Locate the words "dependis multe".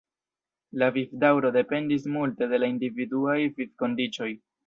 1.57-2.49